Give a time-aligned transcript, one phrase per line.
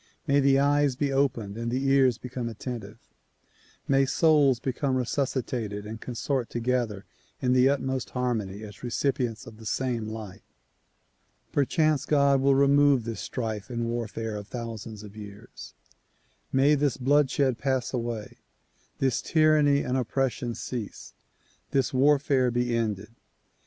[0.25, 2.97] May the eyes be opened and the ears become attentive;
[3.87, 7.05] may souls become resuscitated and con sort together
[7.39, 10.41] in the utmost harmony as recipients of the same light.
[11.51, 15.75] Perchance God will remove this strife and warfare of thousands of years.
[16.51, 18.39] ]\Iay this bloodshed pass away,
[18.97, 21.13] this tyranny and oppression cease,
[21.69, 23.11] this warfare be ended.